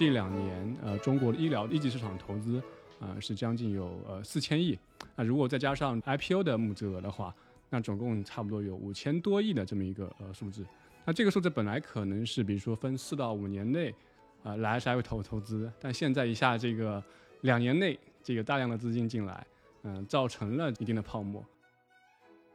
[0.00, 2.56] 这两年呃中国的医疗一级市场投资
[2.98, 4.78] 啊是将近有呃四千亿，
[5.14, 7.34] 那如果再加上 IPO 的募资额的话，
[7.68, 10.64] 那总共差不多有五千多亿的这么一个呃数字。
[11.04, 13.94] 那这个数字本来可能是比如说分四到五年内
[14.42, 17.04] 啊来 SI 投投资，但现在一下这个
[17.42, 19.46] 两年内这个大量的资金进来，
[19.82, 21.44] 嗯，造成了一定的泡沫。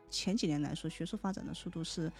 [0.09, 2.11] 前几年来说，学术发展的速度是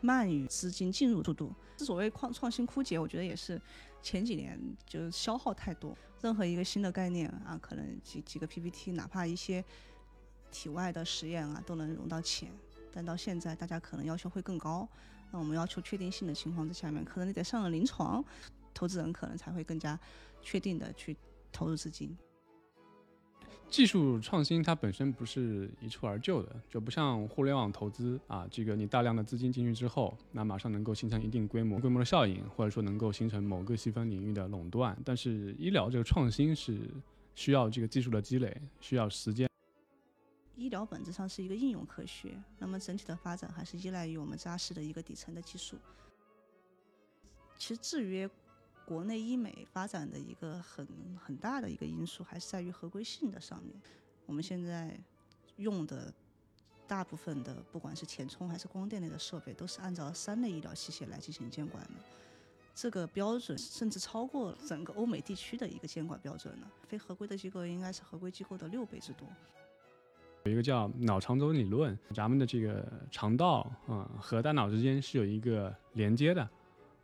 [0.00, 1.52] 慢于资金进入速度。
[1.78, 3.60] 所谓创创新枯竭，我觉得也是
[4.02, 5.96] 前几年就是消耗太多。
[6.22, 9.64] 任何一个新的概念啊，可能几几个 PPT，哪怕一些
[10.50, 12.50] 体外的实验啊，都能融到钱。
[12.90, 14.88] 但到现在，大家可能要求会更高。
[15.30, 18.24] 那我们要求确定性的情况之下面，可能你得上了临床，
[18.72, 19.98] 投资人可能才会更加
[20.40, 21.14] 确定的去
[21.52, 22.16] 投入资金。
[23.68, 34.96] 技术创新它本身不是一蹴而就的，就不像互联网投资啊，这个你大量的资金进去之后，那马上能够形成一定规模、规模的效应，或者说能够形成某个细分领域的垄断。
[35.04, 36.80] 但是医疗这个创新是
[37.34, 39.48] 需要这个技术的积累，需要时间。
[40.54, 45.76] 医疗本质上是一个应用科学，那么整体的发展还是依赖于我们扎实的一个底层的技术。
[47.58, 48.30] 其实制约。
[48.86, 50.86] 国内医美发展的一个很
[51.20, 53.74] 很大的一个因素，还是在于合规性的上面。
[54.24, 54.96] 我们现在
[55.56, 56.14] 用的
[56.86, 61.90] 大部分的，不管是填充还是光电类的设备，都是按照三类医疗器械来进行监管的。
[62.76, 66.70] 这个标准甚至超过整个欧美地区的一个监管标准了。
[66.86, 69.26] 非合规的机构应该是合规机构的六倍之多。
[70.44, 76.48] 有一个叫脑肠轴理论，咱们的这个肠道啊和大脑之间是有一个连接的。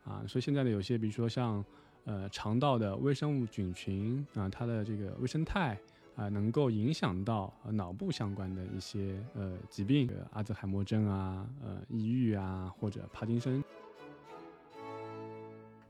[0.03, 1.63] 啊，所以现在呢有些，比如说像，
[2.05, 5.77] 呃，肠道的微生物菌群啊，它的这个微生态
[6.15, 13.63] 啊，能够影响到脑部相关的一些呃疾病，阿兹海默症啊，呃，抑郁啊，或者帕金森。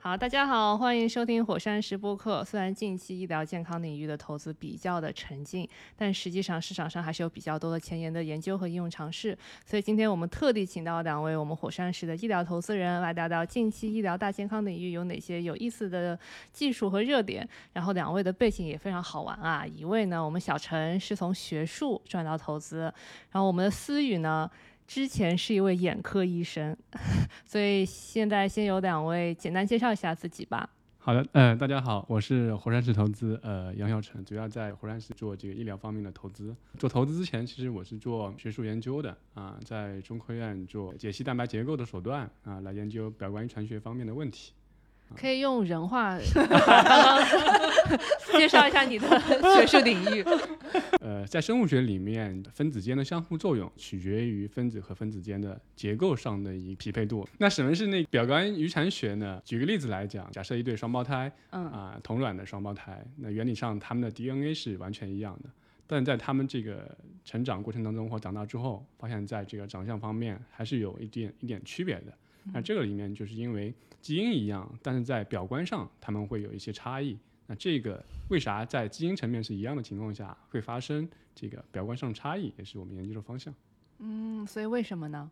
[0.04, 2.44] 好，大家好，欢迎收听火山石播客。
[2.44, 5.66] 虽然近期医疗健康领域的投资比较的沉静，
[5.96, 9.38] 但实际上市场上还是有比较多的前沿的研究和应用尝试。
[9.66, 16.20] 所以今天我们特地请到两位我们火山石的医疗投资人来聊聊近期医疗大健康领域有哪些有意思的
[16.52, 17.48] 技术和热点。
[17.72, 22.94] 然后两位的背景也非常好玩啊，一位呢，我们小陈是从学术转到投资，
[23.32, 24.52] 然后我们的思雨呢。
[24.88, 26.76] 之前是一位眼科医生，
[27.46, 30.70] 所以现在先由两位简单介绍一下自己吧。
[31.00, 36.56] 好的，呃，大家好，我是火山石投资，呃，杨晓晨，主要在火山石做这个医疗方面的投资。
[36.78, 44.54] 做投资之前，其实我是做学术研究的啊，在中科院做解析蛋白结构的手段啊，来研究表观遗传学方面的问题。
[45.16, 46.18] 可以用人话
[48.32, 49.08] 介绍一下你的
[49.56, 50.24] 学术领域。
[51.02, 57.28] 呃，在生物学里面，分子间的相互作用取决于分子和分子间的结构上的一匹配度。
[57.38, 59.42] 那什么是那表观遗传学呢？
[59.46, 65.50] 举个例子来讲，假设一对双胞胎，嗯啊，同卵的双胞胎，那原理上他们的 DNA 是完全一样的，
[65.86, 72.14] 但在他们这个成长过程当中或长大之后，发现在这个长相方面还是有一点一点区别的。
[72.52, 77.18] 那这个里面就是因为基因一样，但是在表观上他们会有一些差异。
[77.48, 83.54] 那这个为啥在基因层面是一样的情况下会发生这个表观上差异，也是我们研究的方向。
[84.00, 85.30] 嗯，所以为什么呢？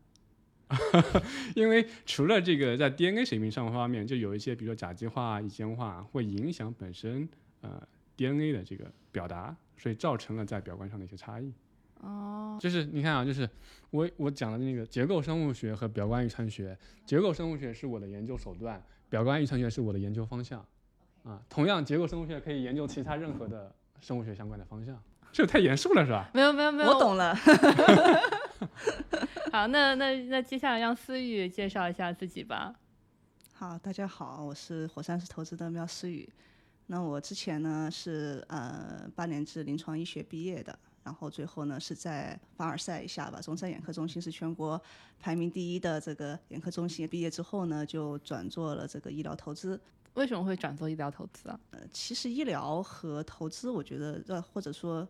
[1.56, 7.28] 因为除了这个在 DNA 水平上方面，就有一些比如说甲基化、乙酰化会影响本身
[7.60, 7.86] 呃
[8.16, 11.52] DNA 的这个表达，所以造成了在表观上的一些差异。
[12.02, 13.48] 哦，就是你看啊，就是
[13.92, 20.66] 我我讲的那个结构生物学和表观遗传学，结构生物学是我的研究手段，表观遗传学是我的研究方向，
[21.24, 25.00] 啊，同样结构生物学可以研究其他任何的生物学相关的方向，
[25.32, 26.32] 这太严肃了是吧？
[26.34, 27.36] 没有没有没有，我懂了。
[29.52, 32.74] 好，那那那接下来让思雨介绍一下自己吧。
[33.54, 36.28] 好，大家好，我是火山石投资的苗思雨，
[36.88, 40.78] 那我之前呢是呃八年制临床医学毕业的。
[41.04, 44.82] 然后最后呢，是在凡尔赛一下吧，中山眼科中心是全国
[45.20, 47.08] 排名第一的这个眼科中心。
[47.08, 49.80] 毕业之后呢，就转做了这个医疗投资。
[50.14, 51.60] 为什么会转做医疗投资啊？
[51.72, 55.08] 呃，其实医疗和投资，我觉得呃，或者说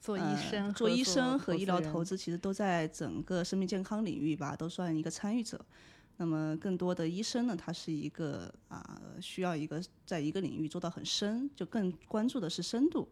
[0.00, 5.58] 做医生、做医生和医疗投资，其实都在整个生命健康领域吧，都算一个参与者。
[6.16, 13.08] 那么更多的医生呢，他是一个啊，需要一个在一个领域做到很深，就更关注的是深度。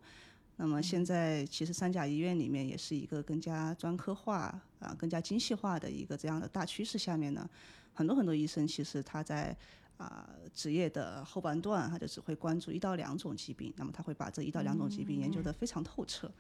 [0.62, 7.50] 那么现在其实三甲医院里面也是一个更加专科化啊、更加精细化的一个这样的大趋势下面呢，
[7.93, 9.56] 很多很多医生其实他在
[9.97, 16.31] 啊职业的后半段，他就只会关注一到两种疾病，那么他会把这一到两种疾病研究得非常透彻。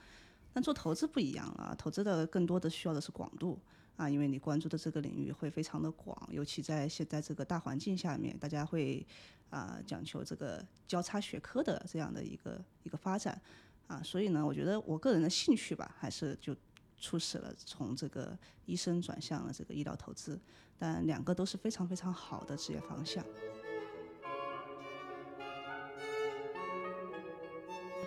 [0.52, 3.58] 但做投资不一样啊，投资的更多的需要的是广度。
[3.96, 9.04] 啊，因为你关注的这个领域会非常的广，尤其在现在这个大环境下面，大家会
[9.50, 13.40] 啊讲求这个交叉学科的这样的一个一个发展
[13.92, 16.56] 啊，所以呢，我觉得我个人的兴趣吧，还是就
[16.96, 20.40] 促使了从这个医生转向了这个医疗投资，
[20.78, 23.22] 但两个都是非常非常好的职业方向。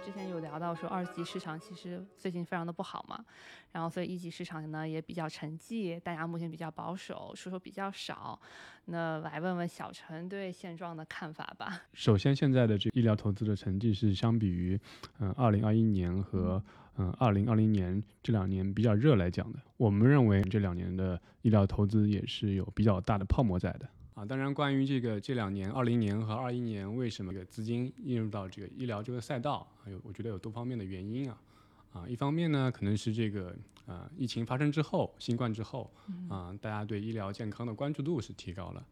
[0.05, 3.25] 之前有聊到说二级市场其实最近非常的不好嘛，
[3.71, 8.39] 然后所以一级市场呢也比较沉寂，大家目前比较保守，出手比较少。
[8.85, 11.81] 那来问问小陈对现状的看法吧。
[11.93, 14.79] 首先，现在的这医疗投资的成绩是相比于
[15.17, 16.63] 嗯二零二一年和
[16.97, 23.89] 嗯二零二零年这两年比较热来讲的，我们认为这两年的医疗投资也是有比较大的泡沫在的。
[24.15, 31.37] 啊，当然，关于这个这两年，二零年和二一年，为什么这个资金进入到这个医疗这个赛道，还有我觉得有多方面的原因啊。
[31.91, 33.53] 啊，一方面呢，可能是这个
[33.85, 35.91] 啊，疫情发生之后，新冠之后，
[36.29, 38.85] 啊，大家对医疗健康的关注度是提高了。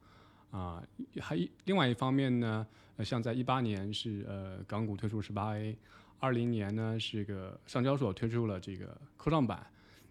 [0.51, 0.83] 啊，
[1.21, 2.67] 还一另外一方面呢，
[2.97, 5.77] 呃，像在一八年是呃港股推出十八 A，
[6.19, 9.65] 二零年呢是个上交所推出了这个科创板，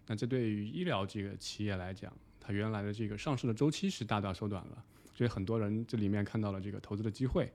[0.07, 4.83] 那这对于医疗这个企业来讲，它原来的这个上市的周期是大大缩短了。
[5.13, 7.51] 所以很多人这里面看到了这个投资的机会，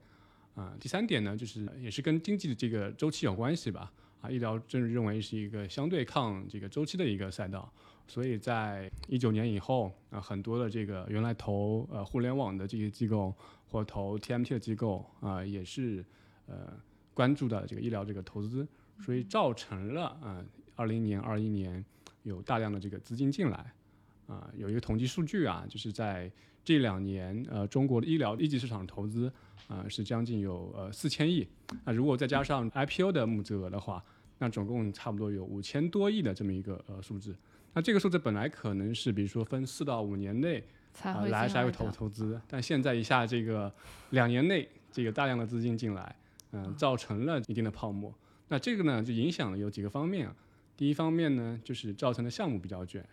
[0.55, 7.73] 啊，第三点呢，就是也是跟经济的这个周期有关系吧，啊，医疗正认为是一个相对抗这个周期的一个赛道，
[8.07, 13.35] 所以在一九年以后，啊，很多的这个原来投呃互联网的这些机构
[13.67, 16.05] 或投 TMT 的机构啊，也是
[16.47, 16.73] 呃
[17.15, 18.67] 关注的这个医疗这个投资，
[19.01, 20.45] 所以造成了啊，
[20.77, 21.85] 二零年、二一年
[22.23, 23.73] 有大量的这个资金进来，
[24.29, 26.31] 啊，有一个统计数据啊，就是在
[26.63, 29.33] 这两年，呃，中国的医疗一级市场投资，
[29.67, 31.49] 啊，是将近有呃四千亿。
[31.85, 34.05] 那如果再加上 IPO 的募资额的话，
[34.39, 37.35] 那总共差不多有五千多亿的这么一个呃数字。
[37.73, 40.63] 那这个数字本来可能是，比如说分四到五年内
[41.03, 43.73] 啊来才会投投资，但现在一下这个
[44.11, 46.17] 两年内这个大量的资金进来，
[46.53, 48.13] 嗯，造成了一定的泡沫。
[48.49, 50.35] 那这个呢，就影响了有几个方面啊。
[50.77, 53.05] 第一方面呢，就是造成的项目比较卷。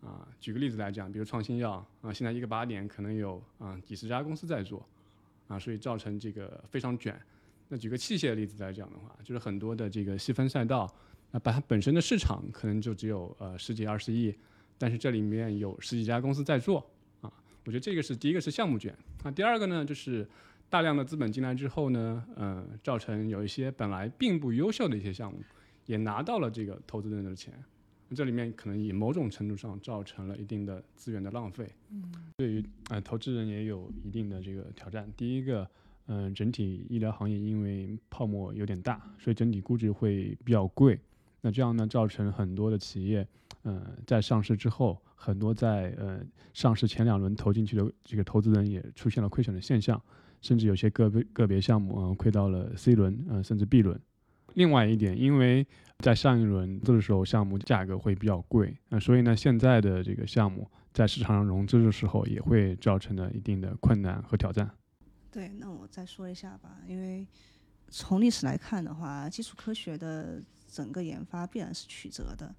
[0.00, 4.86] 啊，举个例子来讲，比如创新药啊，现在一个靶点可能有啊几十家公司在做，
[5.48, 7.20] 啊，所以造成这个非常卷。
[7.68, 10.88] 那举个器械的例子来讲的话，就是很多的这个细分赛道，
[11.32, 14.34] 那把它本身的市场可能就只有呃十几二十亿，
[14.78, 16.78] 但是这里面有十几家公司在做，
[17.20, 17.30] 啊，
[17.64, 18.96] 我觉得这个是第一个是项目卷。
[19.24, 20.26] 那第二个呢，就是
[20.70, 25.42] 大量的资本进来之后呢，嗯，造成有一些本来并不优秀的一些项目，
[25.86, 27.52] 也拿到了这个投资人的钱。
[28.14, 35.06] 这里面可能以某种程度上造成了一定的资源的浪费，嗯，对于呃投资人也有一定的这个挑战。
[35.16, 35.68] 第一个，
[36.06, 40.98] 嗯，整体医疗行业因为泡沫有点大，所以整体估值会比较贵。
[41.40, 43.26] 那这样呢，造成很多的企业，
[43.64, 46.20] 嗯，在上市之后，很多在呃
[46.54, 50.02] 上市前两轮投进去的这个投资人也出现了亏损的现象，
[50.40, 54.00] 甚至有些个别个别项目啊亏到了 C 轮，呃，甚至 B 轮。
[54.54, 55.66] 另外一点，因为
[55.98, 64.70] 在上一轮的时候，项目价格会比较贵，那所以呢，现在的这个项目在市场上融资的时候，也会造成了一定的困难和挑战。
[65.30, 67.26] 对，那我再说一下吧，因为
[67.88, 72.54] 从历史来看的话，基础科学的整个研发必然是曲折的，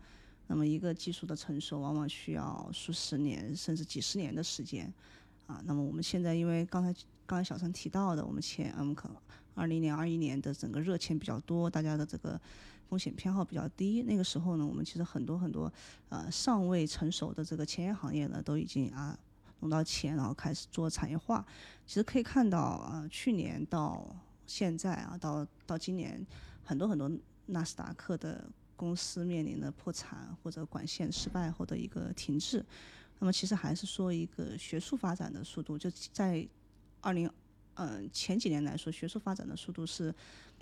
[0.48, 4.94] 那么一个技术的成熟，往往需要数十年甚至几十年的时间
[5.48, 5.62] 啊。
[5.66, 6.94] 那么我们现在，因为刚才
[7.26, 9.10] 刚才小陈提到的，我们前 M 可。
[9.60, 12.40] 二零年、二一年的整个热钱比较多，大家的这个
[12.88, 14.02] 风险偏好比较低。
[14.04, 15.72] 那个时候呢，我们其实很多很多
[16.08, 19.20] 呃尚未成熟的这个前沿行业呢，都已经啊
[19.60, 21.46] 融到钱，然后开始做产业化。
[21.86, 24.16] 其实可以看到啊，去年到
[24.48, 26.26] 现在啊，到到今年，
[26.64, 27.12] 很多很多
[27.48, 32.66] 纳斯达克的公司面临的破产或者管线失败后的一个停滞。
[33.20, 36.48] 那么其实还是说一个学术发展的速度，就在
[37.02, 37.30] 二零。
[37.80, 40.14] 嗯，前几年来说，学术发展的速度是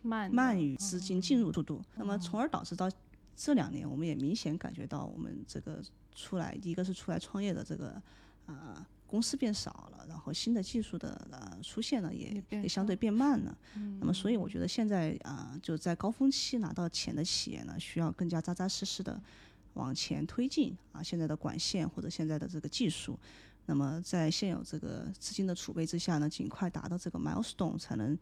[0.03, 2.87] 慢慢于资金进入速度，那么从而导致到
[3.35, 5.81] 这两年，我们也明显感觉到我们这个
[6.13, 7.99] 出来，一个是出来创业的这个
[8.45, 13.57] 啊公司变少了，然后新的技术的呃出现呢也也相对变慢了。
[13.99, 19.19] 那么所以我觉得现在啊就在高峰期拿到钱的企业呢，需要更加扎扎实实的
[19.73, 23.17] 往前推进啊现在的管线或者现在的这个技术。
[23.67, 28.17] 那么在现有这个资金的储备之下呢，尽快达到这个 milestone，才能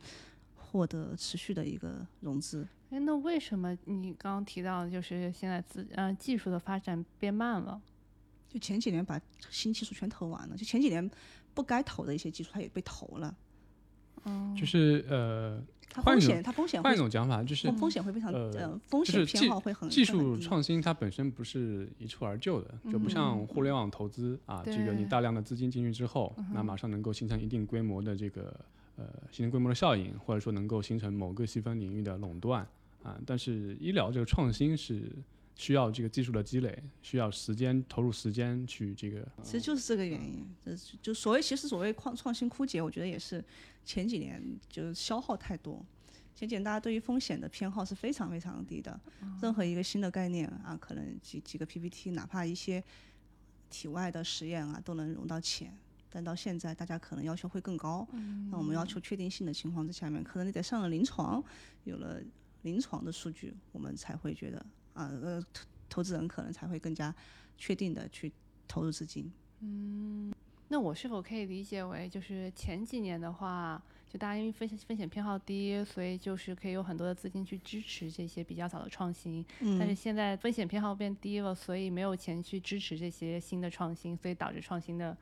[0.56, 2.68] 获得持续的一个融资。
[2.90, 7.82] 哎，那为什么你刚刚提到就是现在资呃技术的发展变慢了？
[8.50, 11.10] 就前几年把新技术全投完了，就前几年
[11.54, 13.36] 不该投的一些技术，它也被投了。
[14.24, 28.54] 嗯，就是呃，它风险它风险换一种讲法就是风风险会非常呃呃风险偏好会很技术创新它本身不是一蹴而就的，就不像互联网投资啊，这个你大量的资金进去之后，那马上能够形成一定规模的这个
[28.98, 32.68] 呃形成规模的效应，或者说能够形成某个细分领域的垄断
[33.02, 33.18] 啊。
[33.26, 35.10] 但是医疗这个创新是
[35.56, 43.44] 需要这个技术的积累，需要时间投入时间去这个其实就是这个原因，这是就所谓其实所谓创创新枯竭，我觉得也是
[43.86, 45.84] 前几年就是消耗太多。
[46.36, 49.00] 前几年大家对于风险的偏好是非常非常低的，
[49.42, 52.84] 任何一个新的概念啊，可能几几个 PPT，哪怕一些
[53.70, 55.74] 体外的实验啊，都能融到钱。
[56.10, 58.06] 但到现在，大家可能要求会更高。
[58.52, 61.44] 那我们要求确定性的情况之下面，可能你得上了临床，
[61.86, 62.22] 有了
[62.64, 67.14] 临床的数据，我们才会觉得啊，呃，投投资人可能才会更加
[67.58, 68.32] 确定的去
[68.68, 69.32] 投入资金。
[69.62, 70.34] 嗯
[70.68, 79.46] 那我是否可以理解为，就是前几年的话，就大家因为风险风险偏好低，所以就是可以有很多的资金去支持这些比较早的创新。
[79.60, 85.16] 嗯但是现在风险偏好变低了，所以没有钱去支持这些新的创新，所以导致创新的，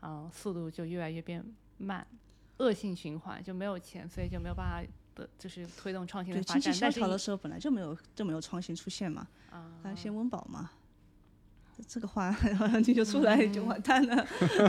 [0.00, 1.44] 呃，速度就越来越变
[1.78, 2.06] 慢，
[2.58, 6.78] 恶性循环，就没有钱，所以就没有办法的，就是推动创新，的发经济展。
[6.80, 10.70] 但是萧条的时候本来就没有就没有创新出现嘛，啊，还先温饱嘛。
[11.86, 12.34] 这个话
[12.86, 14.26] 你就出来就完蛋了，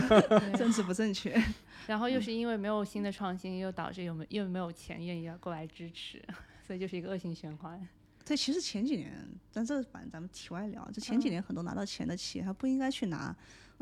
[0.58, 1.42] 政治不正确。
[1.86, 6.22] 然后又是因为没有新的创新，又导致有没又没有钱愿意要过来支持，
[6.66, 7.88] 所以就是一个恶性循环。
[8.26, 13.34] 对，其实前几年，但这反正咱们题外聊，就前几年很多拿到钱的企业，他不应该去拿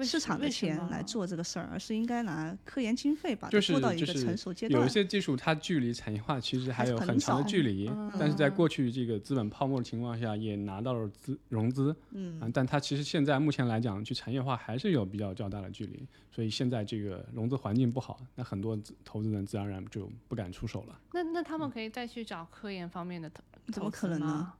[0.04, 4.90] 市场的钱来做这个事儿，而是应该拿科研经费把它就是做到一个就是成熟阶段有一。
[4.90, 21.00] 些技术它距离产业化其实还有很长的距离，但是在嗯过去这个资本泡沫的情况下，也拿到了资融资，嗯啊，但它其实现在目前来讲，去产业化还是有比较较大的距离，所以现在这个融资环境不好，那很多投资人自然而然就不敢出手了。
[21.12, 24.52] 那那他们可以再去找科研方面的投，怎么投资吗可能呢？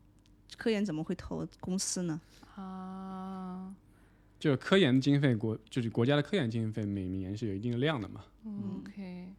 [0.57, 2.21] 科研怎么会投公司呢？
[2.55, 3.75] 啊，
[4.39, 8.25] 就是科研经费国，就是国家的科研经费每年是有一定的量的嘛。
[8.45, 9.33] 嗯 OK，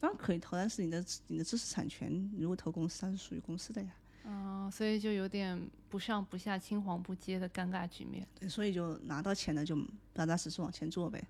[0.00, 3.90] 当然可以投，但是你的你的知识产权，如果投公司，它是属于公司的呀。
[4.24, 8.26] 啊，所以就有点不上不下、青黄不接的尴尬局面。
[8.38, 9.76] 对，所以就拿到钱的就
[10.14, 11.22] 踏踏实实往前做呗。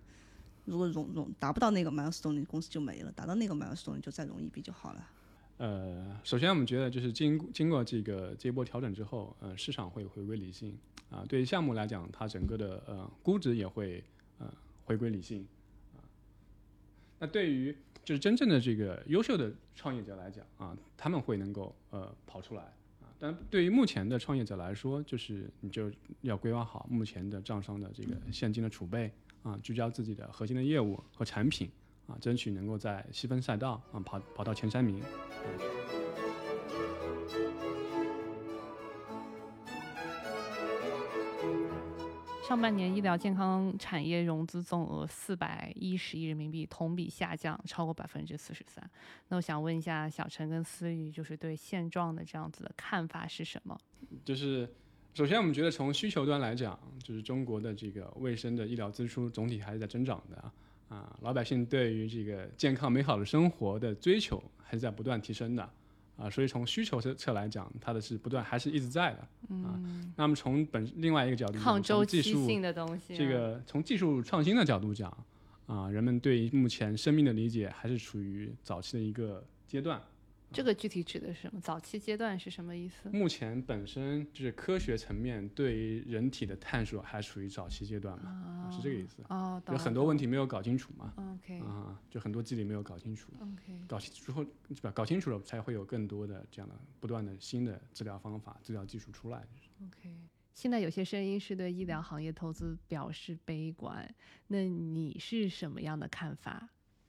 [0.65, 5.11] 如果融融达不到那个 milestone，你公司就没了；达到那个 milestone，你就再融一笔就好了。
[5.59, 10.77] 呃，首先我们觉得就是经经过这个这一波调整之后，呃，市场会回归理性
[11.11, 14.03] 啊、对于项目来讲，它整个的呃估值也会
[14.39, 14.53] 呃
[14.85, 15.47] 回归理性
[15.95, 16.01] 啊、
[17.19, 22.63] 那对于就是真正的这个优秀的创业者来讲啊，他们会能够呃跑出来
[23.01, 23.07] 啊。
[23.19, 25.93] 但对于目前的创业者来说，就是你就
[26.23, 31.71] 要规划好目前的账上的这个现金的储备啊，聚焦自己的核心的业务和产品
[32.07, 35.03] 啊，争取能够在细分赛道啊跑跑到前三名。
[42.47, 48.91] 上半年医疗健康产业融资总额四百一十亿人民币，同比下降超过百分之四十三。
[49.29, 53.79] 那我想问一下小陈跟思雨，就是对现状的这样子的看法是什么？
[54.23, 54.69] 就是
[55.15, 60.53] 首先我们觉得从需求端来讲，就是中国的这个卫生的医疗支出总体还是在增长的啊
[60.93, 65.67] 啊，老百姓对于这个健康美好的生活的追求还是在不断提升的
[66.19, 69.21] 啊，所以从需求侧侧来讲，它的是不断还是一直在的
[69.57, 69.81] 啊。
[70.17, 75.11] 那么从本另外一个角度讲，抗周从技术期性的东西啊、这个从技术创新的角度讲
[75.67, 79.99] 啊，人们对于目前生命的理解还是处于早期的一个阶段。
[80.53, 81.61] 这个具体指的是什么？
[81.61, 83.09] 早期阶段是什么意思？
[83.11, 89.23] 目前本身就是科学层面对于人体的探索还处于早期阶段嘛，是这个意思。
[89.29, 94.45] 哦，有很多问题没有搞清楚嘛，OK 啊，就很多机理没有搞清楚，OK，搞清楚后，
[94.75, 94.91] 是吧？
[94.91, 99.47] 搞清楚了才会有更多的这样的不断的新的治疗方法、治疗技术出来。
[99.87, 100.15] OK，
[100.55, 104.09] 现在有些声音是对医疗行业投资表示悲观，
[104.49, 106.69] 那你是什么样的看法？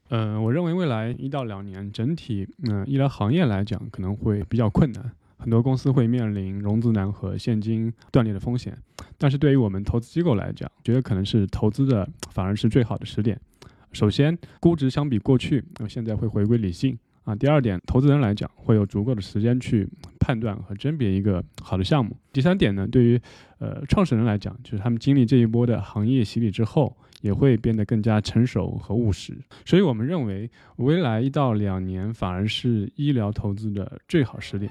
[0.09, 8.77] 呃，我认为未来一到两年，整体嗯、医疗行业来讲可能会比较困难，很多公司会面临融资难和现金断裂的风险。
[9.17, 13.39] 但是对于我们投资机构来讲，觉得可能是投资的反而是最好的时点。
[13.91, 17.35] 首先，估值相比过去，呃、现在会回归理性啊。
[17.35, 19.87] 第二点，投资人来讲会有足够的时间去
[20.19, 22.15] 判断和甄别一个好的项目。
[22.31, 23.19] 第三点呢，对于
[23.59, 29.33] 呃创始人来讲，就是他们经历这一波的行业洗礼之后，也会变得更加成熟和务实。
[29.65, 34.69] 所以我们认为，未来一到两年反而是医疗投资的最好时点。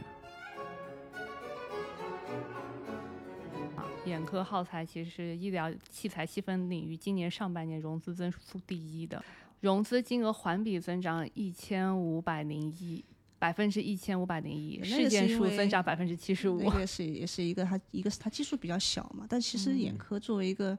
[3.75, 9.25] 啊，眼科耗材其实是医疗器材细分领域今年上半年融资增速第一的，
[9.61, 13.02] 融资金额环比增长一千五百零一，
[13.38, 16.71] 百分之一千五百零一，事件数增长百分之七十五那。
[16.71, 20.78] 个是也是一个它一个是它基数比较小嘛，但其实眼嗯科作为一个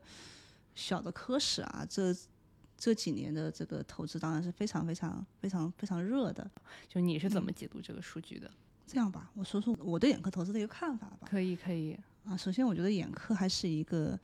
[0.76, 2.16] 小的科室啊，这
[2.78, 6.50] 这几年的这个投资当然是非常非常非常非常热的。
[6.88, 8.50] 就你是怎嗯么解读这个数据的？
[8.86, 11.28] 这样吧，我说说我对眼科投资的一个看法吧。
[11.30, 11.98] 可以，可以。
[12.26, 14.20] 啊，首先我觉得眼科还是一个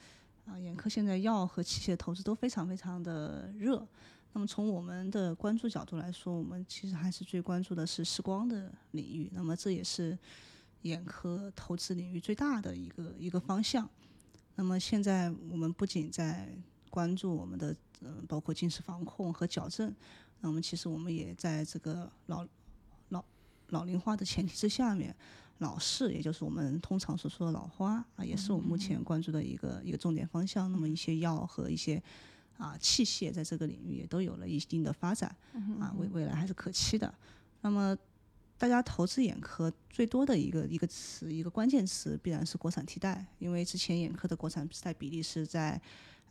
[0.46, 3.86] 啊，眼科现在药和器械投资都非常非常的热。
[4.32, 9.30] 那么从我们的关注角度来说，我们其实还是最关注的是视光的领域。
[9.34, 10.18] 那么这也是
[10.84, 13.90] 眼科投资领域最大的一个一个方向。
[14.60, 16.54] 那么现在我们不仅在
[16.90, 19.96] 关注我们的嗯、呃包括近视防控和矫正，
[20.42, 22.46] 那么其实我们也在这个老
[23.08, 23.24] 老
[23.70, 25.16] 老龄化的前提之下面。
[25.60, 30.70] 老视，也就是我们通常所说的老花啊，也是我们目前关注的一个一个重点方向。
[30.70, 32.02] 那么一些药和一些
[32.58, 35.34] 啊器械在这个领域也都有了一定的发展
[35.80, 37.14] 啊，未未来还是可期的。
[37.62, 37.98] 那么
[38.60, 45.82] 大家投资眼科最多的一个一个词，一个关键词必然是国产替代，因为之前眼科的国产替代比例是在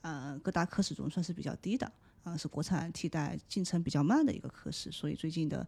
[0.02, 1.90] 呃各大科室中算是比较低的
[2.24, 5.66] 啊，是国产替代进程比较慢的一个科室，所以最近的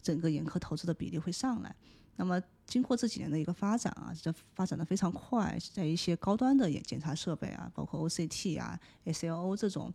[0.00, 1.76] 整个眼科投资的比例会上来。
[2.16, 9.92] 那么经过这几年的一个发展啊，这发展的非常快，在一些高端的眼检查设备啊，包括 OCT 啊、SLO 这种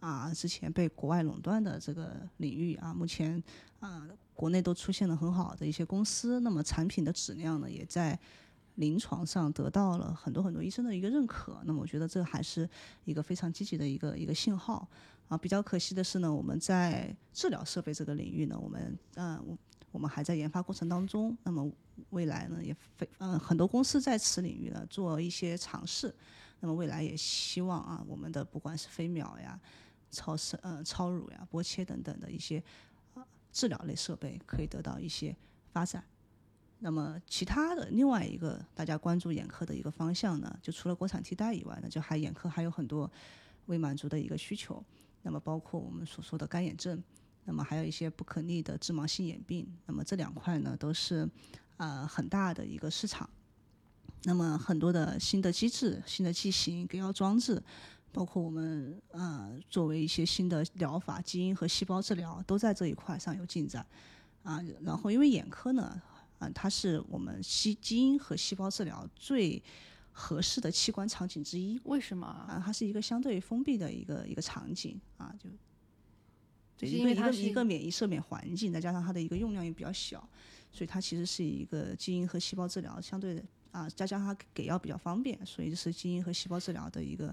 [0.00, 3.40] 啊，之前被国外垄断的这个领域啊，目前
[3.78, 4.08] 啊
[4.40, 8.18] 国内都出现了很好的一些公司，那么产品的质量呢，也在
[8.76, 11.60] 临床上得到了很多很多医生的一个认可。
[11.66, 12.66] 那么我觉得这还是
[13.04, 14.88] 一个非常积极的一个一个信号
[15.28, 15.36] 啊。
[15.36, 19.58] 比较可惜的是呢，我们在治疗设备这个领域呢，我们嗯、我
[19.92, 21.36] 我们还在研发过程当中。
[21.42, 21.70] 那么
[22.08, 26.14] 未来呢，也非嗯、很多公司在此领域呢做一些尝试。
[26.60, 29.60] 那么未来也希望啊，我们的不管是飞秒呀、
[30.10, 32.62] 超声呃超乳呀、波切等等的一些
[33.52, 35.36] 治疗类设备可以得到一些
[35.72, 36.04] 发展。
[36.78, 43.10] 那么其他的另外一个大家关注眼科的一个方向呢，就除了国产替代以外呢，就还眼科还有很多
[43.66, 44.82] 未满足的一个需求。
[45.22, 47.02] 那么包括我们所说的干眼症，
[47.44, 51.28] 那么还有一些不可逆的致盲性眼病，那么这两块呢都是
[51.76, 53.28] 呃很大的一个市场。
[54.24, 57.62] 那么很多的新的机制、新的剂型、给药装置，
[58.12, 63.86] 包括我们呃作为一些新的疗法、基因和细胞治疗，都在这一块上有进展
[64.42, 64.60] 啊。
[64.82, 66.00] 然后因为眼科呢，
[66.38, 69.62] 啊它是我们基基因和细胞治疗最
[70.12, 71.80] 合适的器官场景之一。
[71.84, 72.54] 为什么啊？
[72.54, 75.34] 啊，它是一个相对封闭的一个一个场景啊，
[76.76, 80.26] 就因为它是一个免疫赦免环境，再加上它的一个用量也比较小，
[80.72, 87.28] 所以它其实是一个基因和细胞治疗相对的啊，再加上它给药比较方便，所以是基因和细胞治疗的一个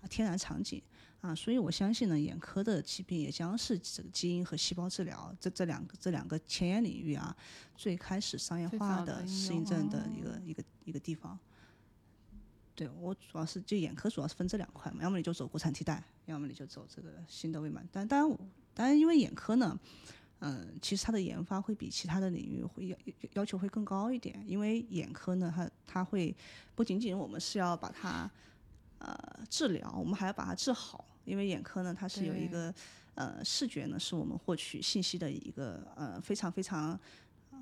[0.00, 0.82] 啊天然场景
[1.20, 7.36] 啊，所以我相信呢，眼科的疾病也将是这个基因和细胞治疗这这两个这两个前沿领域啊，
[7.76, 11.38] 最开始商业化的适应症的一个一个一个地方。
[12.74, 17.84] 对我主要是就眼科主要是分这两块嘛，要么你就走国产替代，要么你就走这个新的未满。
[17.90, 18.38] 但当然我，
[18.72, 19.76] 当然因为眼科呢，
[20.40, 22.96] 嗯、其实它的研发会比其他的领域会要
[23.34, 26.34] 要求会更高一点，因为眼科呢，它它会
[26.74, 28.30] 不仅仅我们是要把它
[28.98, 29.16] 呃
[29.48, 32.74] 治疗，我们还要把它治好，因为眼科呢它是有一个
[33.14, 36.98] 呃视觉呢是我们获取信息的一个呃非常非常。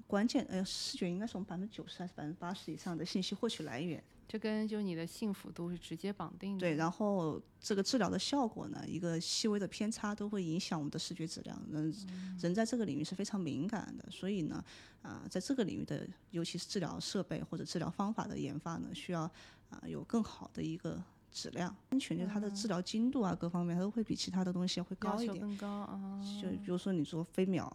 [0.07, 6.61] 关键呃，视觉应该是我们百分之九十还是百分之八十以上的信息获取来源，这跟就你的幸福度是直接绑定的。
[6.61, 11.61] 对，然后这个治疗的效果呢，一个细微的偏差都会影响我们的视觉质量。
[11.71, 11.95] 人
[12.41, 14.65] 人在这个领域是非常敏感的，所以呢，
[15.03, 19.23] 啊、在这个领域的，尤其是治疗设备或者治疗方法的研发呢，需要
[19.71, 25.35] 啊、有更好的一个质量、安全，就是它的治疗精度啊各方面，它都会比其他的东西会高一点。
[25.35, 27.71] 求更高啊，就比如说你做飞秒，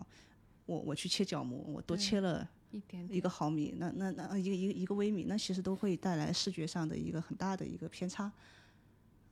[0.65, 8.31] 我我去切角膜，我多切了一点一个毫米，那那那一个一个一个微米，那其实都会带来视觉上的一个很大的一个偏差，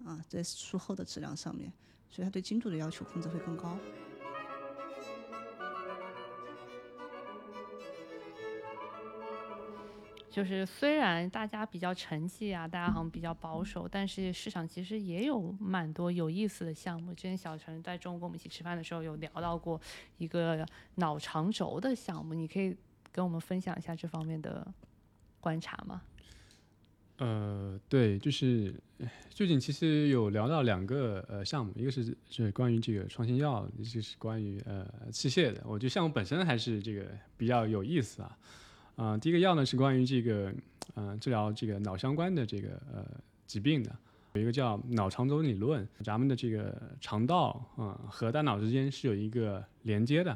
[0.05, 1.71] 啊，在术后的质量上面，
[2.09, 3.77] 所以它对精度的要求控制会更高。
[10.31, 17.13] 就是虽然大家比较沉寂啊，大家好像比较保守，但是市场其实也有蛮多有意思的项目。
[17.13, 19.81] 之前小陈在中午跟我们一起吃饭的时候有聊到过
[20.17, 22.77] 一个脑肠轴的项目，你可以
[23.11, 24.65] 跟我们分享一下这方面的
[25.39, 26.01] 观察吗？
[27.17, 28.73] 呃，对，就是
[29.29, 35.61] 最近其实有聊到两个呃项目，一个是是关于这个创新药，一个是关于呃器械的。
[35.65, 38.37] 我觉得项目本身还是这个比较有意思啊。
[38.95, 40.53] 啊、第一个药呢是关于这个
[40.93, 43.05] 呃治疗这个脑相关的这个呃
[43.45, 43.93] 疾病的，
[44.33, 50.31] 有一个叫脑肠轴理论，咱们的这个肠道啊、和大脑之间是有一个连接的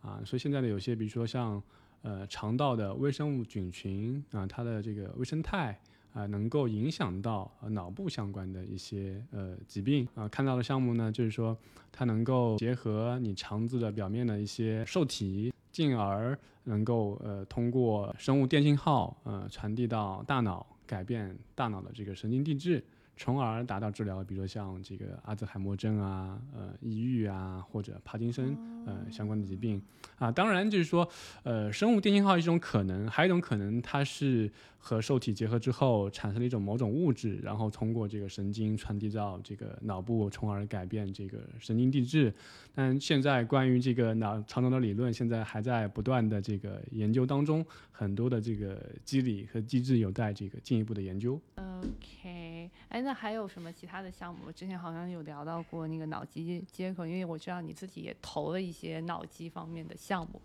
[0.00, 1.62] 啊，所以现在的有些，比如说像
[2.04, 5.80] 呃肠道的微生物菌群啊，它的这个微生态
[6.12, 10.28] 啊，能够影响到脑部相关的一些呃疾病啊。
[10.28, 11.58] 看到的项目呢，就是说
[11.90, 22.84] 它能够结合你肠子的表面的一些受体，进而能够呃通过生物电信号呃传递到大脑，改变大脑的这个神经递质。
[23.16, 29.80] 从而达到治疗，比如说像这个阿兹海默症啊、呃抑郁啊，或者帕金森呃相关的疾病
[30.18, 30.32] 啊。
[30.32, 31.08] 当然，就是说，
[31.42, 42.34] 呃，生物电信号一种可能，还有一种可能，它是和受体结合之后产生了一种某种物质，然后通过这个神经传递到这个脑部，从而改变这个神经递质。
[42.74, 51.40] 但现在关于这个脑肠道的理论，现在还在不断的这个研究当中，很多的这个机理和机制有待这个进一步的研究。
[51.56, 54.50] OK，哎，那还有什么其他的项目？
[54.50, 60.40] 之前好像有聊到过那个脑机接口，因为我知道你自己也投了一些脑机方面的项目。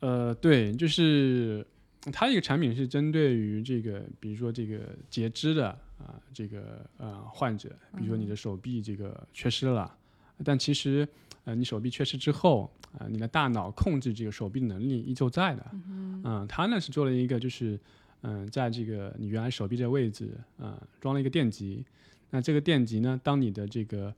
[0.00, 1.66] 呃，对，就是
[2.12, 9.96] 它一个产品是针对于这个，比如说这个截肢的啊，这个呃患者，比如说你的手臂这个缺失了，
[10.44, 11.08] 但其实
[11.44, 15.66] 呃你手臂缺失之后啊，你的大脑控制这个手臂的能力依旧在的。
[15.72, 17.80] 嗯，它呢是做了一个就是。
[18.28, 21.84] 嗯，在这个你原来手臂这个位置，啊，装了一个电极。
[22.30, 24.12] 那这个电极呢，当你的这个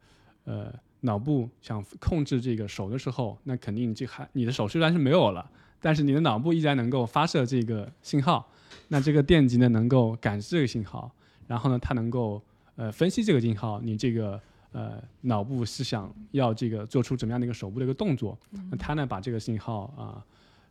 [0.44, 8.50] 呃脑部想控制这个手的时候，那肯定这还你的手虽然是没有了，但是你的脑部依然能够发射这个信号。
[8.88, 11.12] 那这个电极呢，能够感知这个信号，
[11.46, 12.42] 然后呢，它能够
[12.76, 14.40] 呃分析这个信号，你这个
[14.72, 18.38] 呃脑部是想要这个做出怎么样的一个手部的一个动作。
[18.70, 20.24] 那它呢，把这个信号啊。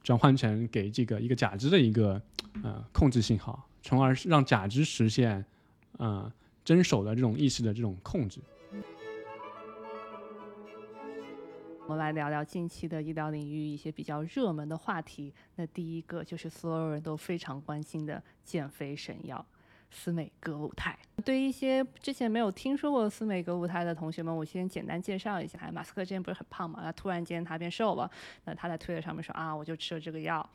[0.07, 2.21] 转换成给这个一个假肢的一个
[2.63, 5.43] 呃控制信号，从而让假肢实现
[5.97, 6.31] 呃
[6.63, 8.39] 真手的这种意识的这种控制。
[11.81, 15.33] 我们来聊聊近期的医疗领域一些比较热门的话题。
[15.57, 19.45] 那第一个就是所有人都非常关心的减肥神药。
[19.89, 25.57] 思美格舞台，对于一些之前没有听说过斯美格舞台的同学们，我先简单介绍一下。
[25.73, 28.09] 马斯克之前不是很胖嘛，那突然间他变瘦了，
[28.45, 30.47] 那他在推特上面说啊，我就吃了这个药，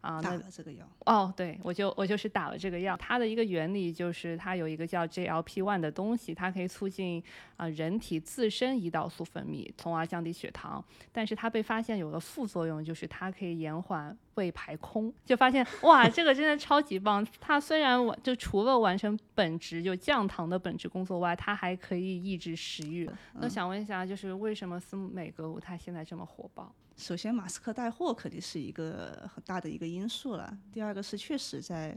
[0.00, 0.86] 啊，打了这个药。
[1.06, 2.96] 哦，对，我就我就是打了这个药。
[2.96, 7.22] 它的一个原理就是它有一个叫 GLP-1 的东西，它可以促进
[7.56, 10.84] 啊人体自身胰岛素分泌，从而降低血糖。
[11.12, 14.16] 但是它被发现有个副作用，就是它可以延缓。
[14.40, 17.26] 胃排空，就发现哇，这个真的超级棒。
[17.38, 23.08] 它虽然完，就除了完成本职就降糖的本职工作外，它还可以抑制食欲。
[23.34, 26.74] 那想问一下，就是为什么斯美格舞它现在这么火爆？
[26.96, 30.56] 首先，马斯克带货肯定是一个很大的一个因素了。
[30.72, 31.94] 第二个是确实在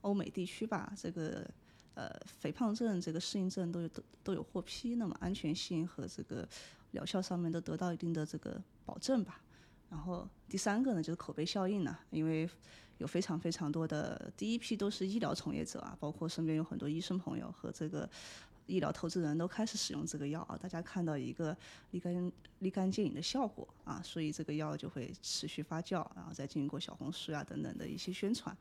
[0.00, 1.48] 欧美地区吧，这个
[1.94, 6.48] 呃肥胖症、这个适应症都有都都有获批，那么安全性和这个
[6.90, 9.40] 疗效上面都得到一定的这个保证吧。
[9.90, 12.48] 然后第三个呢，就是口碑效应呢，因为
[12.98, 18.08] 有非常非常多的第一批都是医疗从业者啊，包括身边有很多医生朋友和这个
[18.66, 21.56] 医疗投资人都开始使用这个药啊，大家看到一个
[21.92, 28.54] 立竿立竿见影的效果啊，所以这个药就会持续发酵，然后再经过小红书啊等等的一些宣传，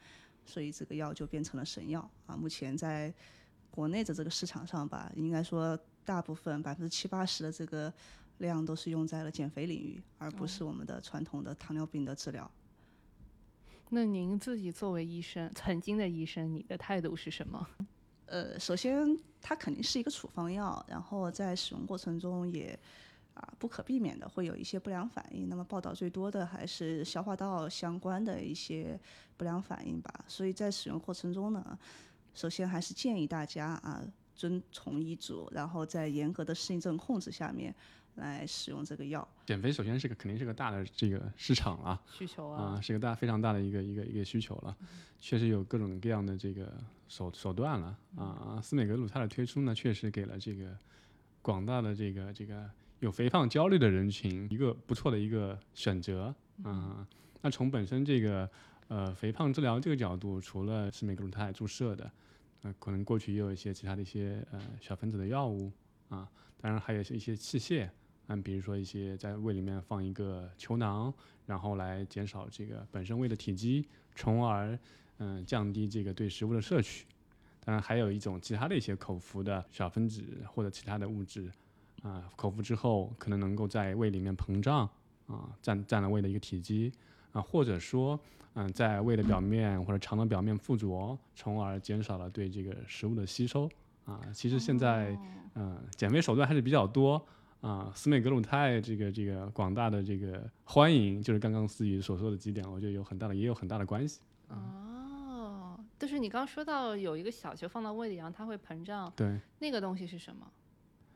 [0.45, 2.37] 所以这个药就变成了神药啊。
[2.37, 3.13] 目前在
[3.69, 7.93] 国内的这个市场上吧，应该说大部分百分之七八十的这个。
[8.37, 12.49] 量都是用在了减肥领域，而不是我们的传统的糖尿病的治疗。
[13.89, 17.65] 那您自己作为医生，曾经的医生，你的态度是什么？
[18.25, 22.77] 呃，首先它肯定是一个处方药，然后在使用过程中也
[23.33, 25.47] 啊不可避免的会有一些不良反应。
[25.47, 28.99] 那么报道最多的还是消化道相关的一些
[29.37, 30.25] 不良反应吧。
[30.27, 31.79] 所以在使用过程中呢，
[32.33, 34.03] 首先还是建议大家啊
[34.35, 37.73] 遵从医嘱，然后在严格的适应症控制下面。
[38.17, 44.75] 来使用这个药，减肥首先是个肯定是个大的这个市场啊，需求啊，啊是个大非常大的一个一个一个需求了，
[45.19, 46.71] 确实有各种各样的这个
[47.07, 48.59] 手手段了啊。
[48.61, 50.75] 斯美格鲁肽的推出呢，确实给了这个
[51.41, 52.67] 广大的这个这个
[52.99, 57.07] 有肥胖焦虑的人群一个不错的一个选择啊。
[57.41, 58.49] 那从本身这个
[58.87, 62.11] 呃肥胖治疗这个角度，除了斯美格鲁肽注射的，
[62.63, 65.71] 呃可能过去也有一些其他的一些呃小分子的药物
[66.09, 66.27] 啊，
[66.59, 67.87] 当然还有一些器械。
[68.27, 71.13] 嗯，比如说一些在胃里面放一个球囊，
[71.45, 74.77] 然后来减少这个本身胃的体积，从而
[75.17, 77.05] 嗯降低这个对食物的摄取。
[77.63, 81.51] 当然还有一种其他的一些口服的小分子或者其他的物质，
[82.01, 84.89] 啊，口服之后可能能够在胃里面膨胀，
[85.27, 86.91] 啊，占占了胃的一个体积，
[87.31, 88.19] 啊，或者说
[88.53, 93.69] 嗯在胃的表面或者肠的表面附着，从而减少了对这个食物的吸收。
[94.05, 95.17] 啊，其实现在
[95.55, 97.25] 嗯减肥手段还是比较多。
[97.61, 104.21] 啊，斯美格鲁肽这个这个广大的这个欢迎，就是刚刚思雨所说的几点，我觉得有很大的也有很大的关系。
[104.49, 110.49] 哦，就是你刚刚说到有一个小球放到胃里，然后它会膨胀，对，那个东西是什么？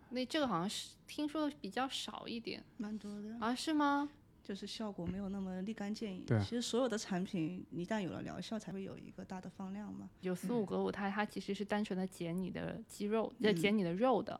[0.10, 3.38] 那这个好像是听说比较少一点蛮多的。
[3.40, 4.10] 啊，是吗？
[4.44, 6.26] 就是效果没有那么立竿见影。
[6.26, 10.10] 对其实所有的产品一旦有了疗效，才会有一个大的放量嘛。
[10.22, 14.38] 有斯五格鲁肽，它其实是单纯的减你的肌肉，呃，减你的肉的。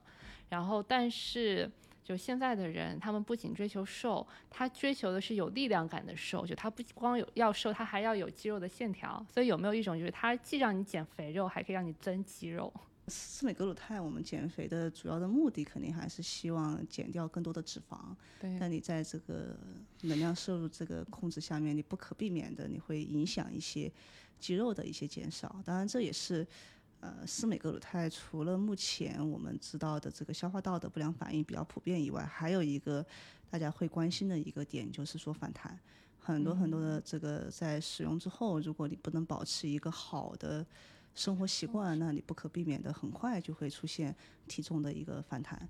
[0.50, 1.72] 然后，但是
[2.04, 9.26] 就现在的人，他们不仅追求瘦，他追求的是有力量感的瘦，就他不光有要瘦，他还要有肌肉的线条。
[9.34, 12.74] 所以有没有一种，就是它既让你减肥肉，还可以让你增肌肉？
[13.08, 17.98] 斯美格鲁肽，我们减肥的主要的目的肯定还是希望减掉更多的脂肪。
[18.40, 19.58] 对，但你在这个
[20.02, 23.92] 能量摄入这个控制下面，你不可避免的你会影响一些
[24.40, 25.62] 肌肉的一些减少。
[25.66, 26.48] 当然，这也是
[27.02, 33.06] 呃斯美格鲁肽除了目前我们知道的这个消化道的不良反应比较普遍以外，还有一个
[33.50, 35.78] 大家会关心的一个点就是说反弹。
[36.24, 40.66] 很多很多的这个在使用之后，如果你不能保持一个好的
[41.16, 44.16] 生活习惯，那你不可避免的很快就会出现
[44.48, 45.68] 体重的一个反弹。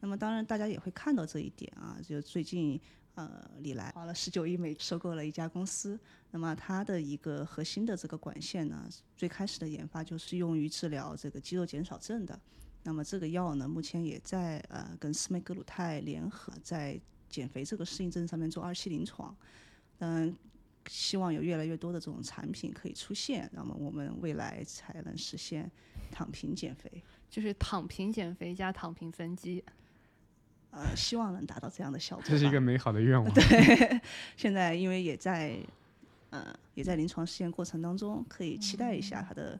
[0.00, 2.80] 那么当然，大家也会看到这一点啊，就最近
[3.14, 5.98] 呃，李来花了十九亿美收购了一家公司，
[6.30, 12.40] 那么它的一个核心的这个管线呢，最开始的研发就是用于治疗这个肌肉减少症的。
[12.82, 19.36] 那么这个药呢，目前也在呃跟斯美格鲁肽联合，在减肥这个适应症上面做二期临床。
[19.98, 20.34] 嗯，
[20.86, 25.70] 希望有越来越多的这种产品可以出现，那么我们未来才能实现
[26.10, 27.02] 躺平减肥。
[27.28, 29.62] 就是躺平减肥加躺平增肌。
[30.70, 32.24] 呃，希望能达到这样的效果。
[32.26, 33.30] 这是一个美好的愿望。
[33.34, 34.00] 对，
[34.36, 35.56] 现在因为也在，
[36.30, 39.58] 呃，也在临床试验过程当中，可以期待一下它的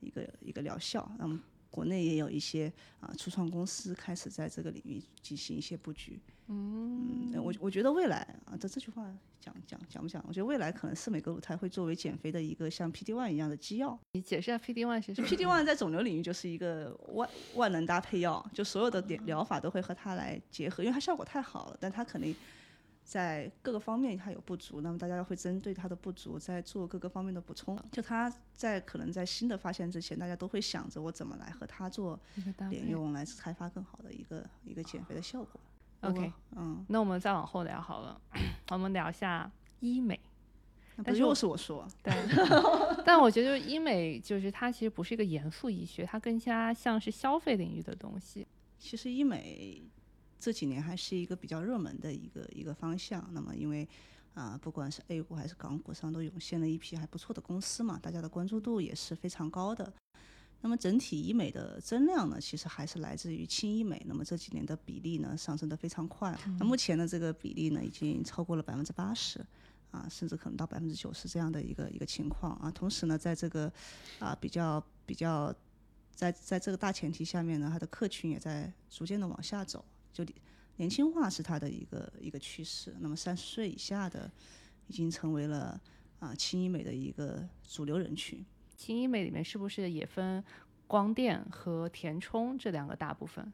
[0.00, 1.10] 一个一个疗效。
[1.18, 1.38] 那么
[1.72, 6.20] 国内也有一些啊、初创公司开始在这个领域进行一些布局。
[6.48, 10.22] 嗯，我我觉得未来啊，这这句话讲讲讲不讲？
[10.28, 13.98] 我觉得未来可能是美格鲁肽会作为减肥的一个像 PD one 一样的基药。
[14.12, 22.34] 你解释一下 PD one 是什么 PD one 在肿瘤领域就是一个万万能搭配药，就所有的疗疗法都会和它来结合，因为它效果太好了，但它肯定
[23.04, 27.78] 在各个方面它有不足，那么大家会针对它的不足在做各个方面的补充。
[27.90, 32.18] 就它在可能在新的发现之前，大家都会想着我怎么来和它做
[32.70, 35.60] 联用，来开发更好的一个一个减肥的效果。
[36.02, 38.20] OK，嗯，那我们再往后聊好了，
[38.70, 40.18] 我们聊一下医美。
[40.96, 42.12] 那又但是我是我说，对，
[43.04, 48.46] 但我觉得医美就是它其实不是一个严肃医学，它更加像是消费领域的东西。
[48.78, 49.82] 其实医美
[50.42, 53.24] 这几年还是一个比较热门的一个一个方向。
[53.32, 53.88] 那么因为
[54.34, 59.92] 啊、不管是 A 股还是港股上都涌现了一批还不错的公司嘛，大家的关注度也是非常高的。
[60.62, 64.02] 那么整体医美的增量呢，其实还是来自于轻医美。
[64.06, 66.36] 那么这几年的比例呢，上升的非常快。
[66.58, 69.44] 那目前的这个比例呢，已经超过了百分之八十。
[69.90, 72.70] 啊，甚至可能到百分之九十这样的一个一个情况啊。
[72.70, 73.70] 同时呢，在这个
[74.18, 75.54] 啊比较比较
[76.14, 80.24] 在在这个大前提下面呢，它的客群也在逐渐的往下走，就
[80.76, 82.94] 年轻化是它的一个一个趋势。
[83.00, 84.30] 那么三十岁以下的
[84.86, 85.80] 已经成为了
[86.20, 88.44] 啊轻医美的一个主流人群。
[88.76, 90.42] 轻医美里面是不是也分
[90.86, 93.52] 光电和填充这两个大部分？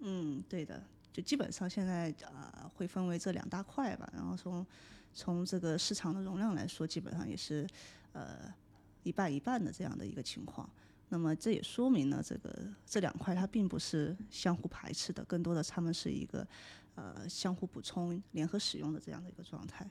[0.00, 4.08] 嗯，对的，就基本上现在呃会分为这两大块吧。
[4.14, 4.64] 然后从
[5.12, 7.66] 从这个市场的容量来说，基本上也是
[8.12, 8.54] 呃
[9.02, 10.68] 一半一半的这样的一个情况。
[11.08, 16.46] 那么这也说明了这个这两块它并不是相互排斥的，更多的它们是一个
[16.94, 19.88] 呃相互补充、联合使用的这样的一个状态。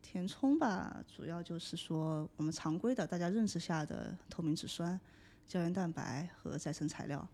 [0.00, 4.98] 填充吧，主要就是说我们常规的大家认识下的透明质酸、
[5.48, 7.28] 胶原蛋白和再生材料。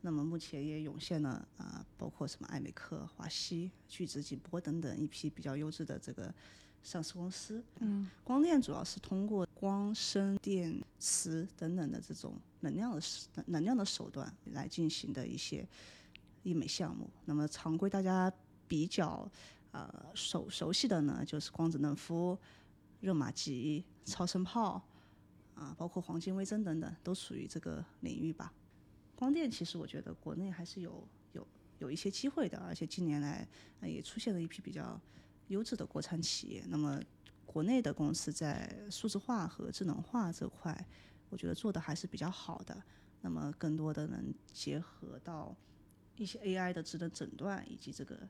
[0.00, 6.32] 那么目前也涌现了啊、包括什么爱美克、华西、聚酯锦波等等一批比较优质的这个
[6.82, 7.62] 上市公司。
[7.80, 13.00] 嗯，光电主要是通过光、声、电、磁等等的这种能量的
[13.34, 15.66] 能能量的手段来进行的一些
[16.42, 17.08] 医美项目。
[17.24, 18.30] 那么常规大家
[18.68, 19.26] 比较
[19.72, 22.38] 呃熟熟悉的呢，就是光子嫩肤、
[23.00, 24.82] 热玛吉、超声炮
[25.54, 28.52] 啊，包括黄金微针等等，都属于这个领域吧。
[29.14, 31.46] 光电其实我觉得国内还是有有
[31.78, 33.48] 有一些机会的，而且近年来
[33.80, 35.00] 呃也出现了一批比较
[35.48, 36.62] 优质的国产企业。
[36.68, 37.00] 那么
[37.46, 40.86] 国内的公司在数字化和智能化这块，
[41.30, 42.82] 我觉得做的还是比较好的。
[43.22, 45.56] 那么更多的能结合到
[46.16, 48.28] 一些 AI 的智能诊断以及这个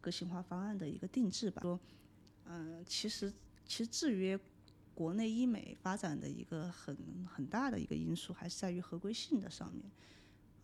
[0.00, 1.62] 个性化方案的一个定制吧。
[1.62, 1.80] 说，
[2.44, 3.32] 嗯、其实
[3.64, 4.38] 其实制约
[4.94, 9.90] 国内医美发展的一个很很大的一个因素，还是在于合规性的上面。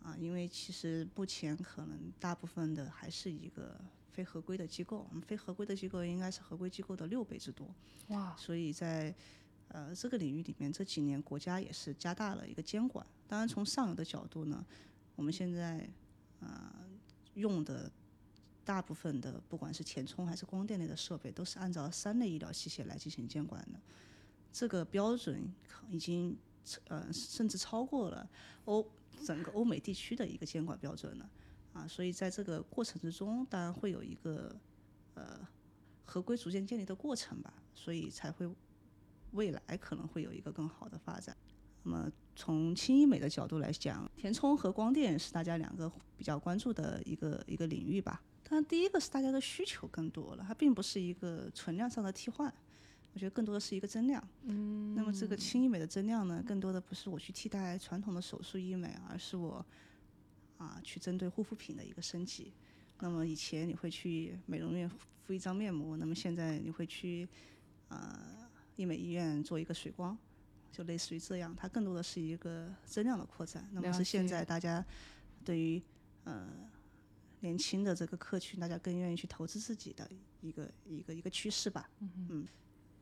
[0.03, 3.77] 啊，因为其实目前可能大部分的还是一个
[4.17, 7.69] 非合规的机构，我们非合规的机构应该是合规机构的六倍之多。
[8.07, 9.13] 哇，所以在
[9.67, 13.05] 呃这个领域里面，这几年国家也是加大了一个监管。
[13.27, 14.65] 当然，从上游的角度呢，
[15.15, 15.87] 我们现在
[16.39, 16.73] 呃
[17.35, 17.91] 用的
[18.65, 23.79] 大部分的不管是填充还是光电类的设备，都是按照三类医疗器械来进行监管的。
[24.51, 25.47] 这个标准
[25.91, 26.35] 已经
[26.87, 28.27] 呃甚至超过了
[28.65, 28.83] 欧
[29.23, 31.29] 整个欧美地区的一个监管标准了
[31.77, 34.55] 啊，所以在这个过程之中，当然会有一个
[35.13, 35.47] 呃
[36.05, 38.49] 合规逐渐建立的过程吧，所以才会
[39.33, 41.37] 未来可能会有一个更好的发展。
[41.83, 48.23] 那么从轻医美的角度来讲，填充和光电是大家两个比较关注的一个一个领域吧。
[48.43, 52.51] 当然，第一个是大家的需求更多了，它并不是一个存量上的替换。
[53.13, 54.25] 我觉得更多的是一个增量。
[54.43, 54.95] 嗯。
[54.95, 59.65] 那么这个轻医美的增量呢，更多的不是我去替代传统的手术医美，而是我
[60.57, 62.53] 啊去针对护肤品的一个升级。
[62.99, 64.89] 那么以前你会去美容院
[65.25, 67.27] 敷一张面膜，那么现在你会去
[67.89, 70.17] 呃医美医院做一个水光，
[70.71, 71.55] 就类似于这样。
[71.55, 73.69] 它更多的是一个增量的扩展。
[73.71, 74.83] 那么是现在大家
[75.45, 75.81] 对于
[76.23, 76.47] 呃
[77.41, 80.09] 年轻的这个客群，大家更愿意去投资自己的
[80.41, 81.89] 一个一个一个趋势吧。
[81.99, 82.47] 嗯。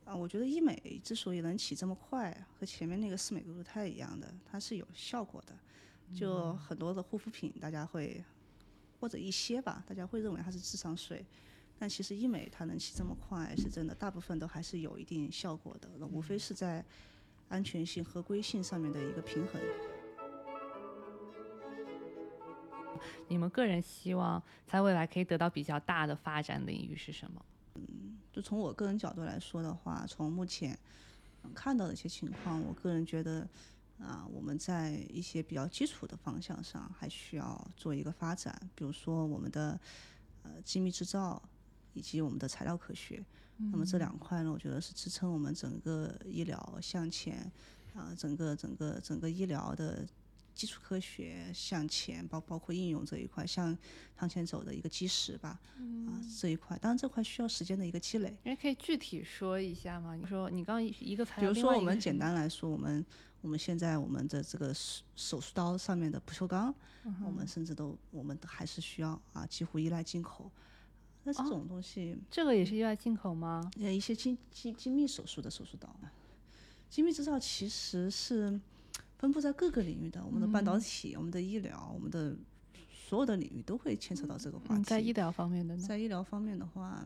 [0.03, 5.57] 啊，我觉得医美之所以能起这么快，和前面那个四美不太一样的，它是有效果的。
[6.13, 8.23] 就很多的护肤品，大家会
[8.99, 11.25] 或者一些吧，大家会认为它是智商税，
[11.77, 15.89] 但其实医美它能起这么快，是真的，大部分都还是有一定效果的。
[15.97, 16.83] 那无非是在
[17.49, 19.61] 安全性、合规性上面的一个平衡。
[23.27, 27.45] 你们个人希望在未来可以得到比较大的发展领域是什么？
[27.75, 30.77] 嗯就从我个人角度来说的话，从目前
[31.53, 33.47] 看到的一些情况，我个人觉得
[33.99, 39.79] 啊，我们在一些比较基础的方向上还需要做一个发展，比如说我们的
[40.43, 41.41] 呃精密制造
[41.93, 43.23] 以及我们的材料科学。
[43.71, 47.51] 那么这两块呢，我觉得是支撑我们整个医疗向前
[47.93, 50.05] 啊，整个整个整个医疗的。
[50.55, 53.77] 基础科学向前，包包括应用这一块，向
[54.17, 55.59] 向前走的一个基石吧。
[56.07, 58.33] 啊，这一块，当然这块需要时间的一个积累。
[58.61, 60.15] 可以具体说一下吗？
[60.15, 63.05] 你说你刚一个材料，比如说我们简单来说，我们
[63.45, 66.73] 我们现在我们的这个手手术刀上面的不锈钢，
[67.23, 70.49] 我们甚至都我们还是需要啊，几乎依赖进口。
[71.23, 73.69] 那这种东西，这个也是依赖进口吗？
[73.79, 75.87] 呃，一些精精精密手术的手术刀，
[76.89, 78.59] 精密制造其实是。
[79.17, 82.35] 分布在各个领域的，我们的半导体、我们的医疗、我们的
[82.91, 84.83] 所有的领域都会牵扯到这个话题。
[84.83, 87.03] 在医疗方面的，在医疗方面的话，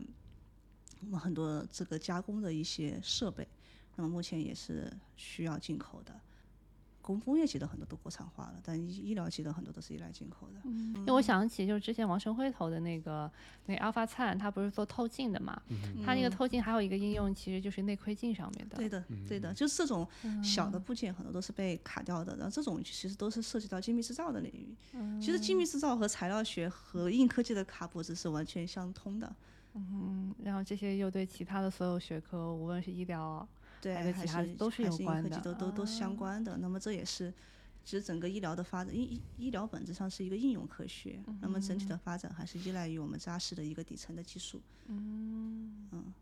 [1.02, 3.46] 我们很多这个加工的一些设备，
[3.94, 6.20] 那么目前也是需要进口的。
[7.02, 10.60] 工工业级的很多都国产化了，但医医疗级的很多都是依赖进口的。
[10.64, 13.30] 嗯，因为我想起就是之前王晨辉投的那个
[13.66, 15.60] 那 Alpha 灿，他不是做透镜的嘛？
[15.68, 18.76] 嗯，他那个透镜还有一个应用，其实就是内窥镜上面的。
[18.76, 20.06] 对的，对的，就是这种
[20.42, 24.74] 小的部件很多都是被卡掉的，然后这种其实都是涉及到精密制造的领域。
[24.92, 29.34] 嗯，其实精密制造和材料学和硬科技的卡脖子是完全相通的。
[29.74, 33.48] 嗯，然后这些又对其他的所有学科，无论是医疗。
[33.80, 36.58] 对，还是都是有关的，都都都是相关的。
[36.58, 37.32] 那么这也是，
[37.82, 41.18] 其实整个医疗的发展，医医医疗本质上是一个应用科学。
[41.40, 44.60] 那么整体的发展还是依赖于我们扎实的一个底层的技术。
[44.86, 46.12] 嗯嗯，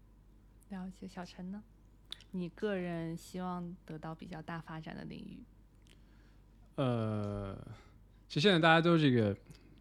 [0.69, 1.09] 了解。
[1.09, 1.61] 小陈呢？
[2.31, 5.39] 你个人希望得到比较大发展的领域？
[6.77, 7.59] 呃，
[8.29, 9.37] 其实现在大家都这个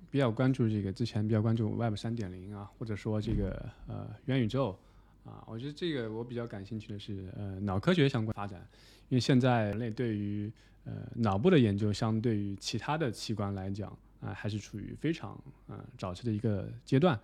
[0.10, 4.76] 比较关注这个，之前比较关注 Web 三点零啊，或者说这个呃元宇宙。
[5.28, 8.66] 啊，我觉得这个我比较感兴趣的是，呃，脑科学相关发展，
[9.10, 10.50] 因为现在人类对于
[10.86, 13.90] 呃脑部的研究，相对于其他的器官来讲，
[14.22, 15.38] 啊，还是处于非常
[15.68, 17.20] 呃早期的一个阶段，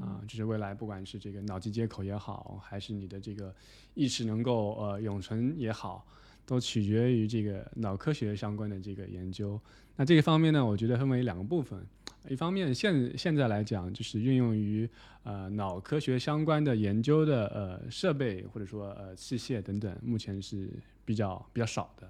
[0.00, 3.52] 啊，就是未来不管是这个脑机接口也好，还是你的这个
[3.94, 6.06] 意识能够呃永存也好，
[6.46, 9.60] 都取决于这个脑科学相关的这个研究。
[9.96, 11.84] 那这个方面呢，我觉得分为两个部分。
[12.28, 14.88] 一方面，现现在来讲，就是运用于
[15.24, 20.68] 呃脑科学相关的研究的呃设备或者说呃器械等等，目前是
[21.04, 22.06] 比较比较少的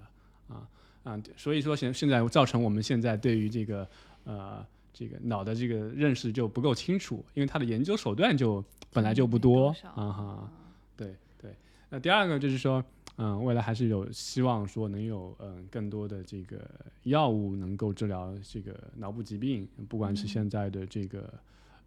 [0.53, 0.67] 啊
[1.03, 3.87] 啊，所以说现现在造成我们现在对于这个
[4.25, 10.51] 呃这个脑的这个认识就不够清楚，因为它的研究手段就本来就不多啊哈，
[10.97, 11.55] 对对。
[11.89, 12.83] 那第二个就是说。
[13.21, 16.57] 嗯，未来还是有希望说能有嗯更多的这个
[17.03, 21.33] 药物能够治疗这个脑部疾病，不管是现在的这个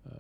[0.05, 0.12] 呃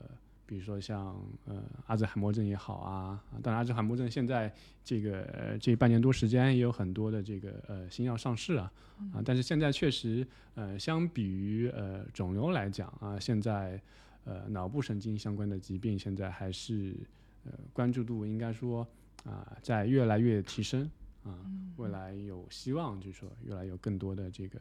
[0.46, 4.50] 比如说像呃阿兹海默症也好啊，啊当然阿兹海默症现在
[4.82, 8.72] 这个、呃、这半年多时间也有很多的这个呃新药上市啊，
[9.12, 13.78] 啊，但是现在确实呃相比于呃肿瘤来讲啊，现在
[14.24, 16.96] 呃脑部神经相关的疾病现在还是
[17.44, 18.86] 呃关注度应该说
[19.24, 20.90] 啊在越来越提升
[21.24, 21.34] 啊，
[21.76, 24.58] 未来有希望就是说越来有更多的这个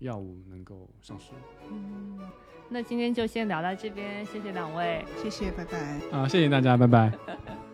[0.00, 1.32] 药物能够上市
[2.68, 5.04] 那今天就先聊到这边，谢谢两位。
[5.22, 6.00] 谢谢，拜拜。
[6.10, 7.12] 啊，谢谢大家，拜拜。